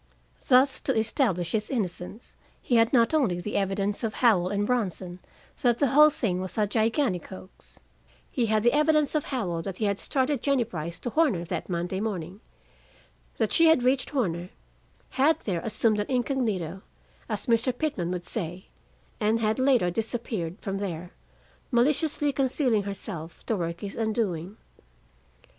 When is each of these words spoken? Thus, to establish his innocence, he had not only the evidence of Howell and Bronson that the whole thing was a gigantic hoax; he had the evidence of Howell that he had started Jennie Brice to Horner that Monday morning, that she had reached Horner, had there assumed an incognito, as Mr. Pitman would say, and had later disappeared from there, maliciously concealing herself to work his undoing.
Thus, 0.47 0.79
to 0.79 0.95
establish 0.97 1.51
his 1.51 1.69
innocence, 1.69 2.35
he 2.59 2.77
had 2.77 2.91
not 2.91 3.13
only 3.13 3.39
the 3.39 3.55
evidence 3.55 4.03
of 4.03 4.15
Howell 4.15 4.49
and 4.49 4.65
Bronson 4.65 5.19
that 5.61 5.77
the 5.77 5.89
whole 5.89 6.09
thing 6.09 6.41
was 6.41 6.57
a 6.57 6.65
gigantic 6.65 7.27
hoax; 7.27 7.79
he 8.31 8.47
had 8.47 8.63
the 8.63 8.73
evidence 8.73 9.13
of 9.13 9.25
Howell 9.25 9.61
that 9.61 9.77
he 9.77 9.85
had 9.85 9.99
started 9.99 10.41
Jennie 10.41 10.63
Brice 10.63 10.97
to 11.01 11.11
Horner 11.11 11.45
that 11.45 11.69
Monday 11.69 11.99
morning, 11.99 12.41
that 13.37 13.53
she 13.53 13.67
had 13.67 13.83
reached 13.83 14.09
Horner, 14.09 14.49
had 15.11 15.39
there 15.41 15.61
assumed 15.63 15.99
an 15.99 16.09
incognito, 16.09 16.81
as 17.29 17.45
Mr. 17.45 17.71
Pitman 17.71 18.09
would 18.09 18.25
say, 18.25 18.69
and 19.19 19.39
had 19.39 19.59
later 19.59 19.91
disappeared 19.91 20.57
from 20.61 20.79
there, 20.79 21.11
maliciously 21.69 22.33
concealing 22.33 22.81
herself 22.81 23.45
to 23.45 23.55
work 23.55 23.81
his 23.81 23.95
undoing. 23.95 24.57